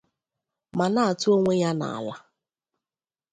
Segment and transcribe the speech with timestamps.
[0.77, 2.15] ma na-atụ onwe ya n'ala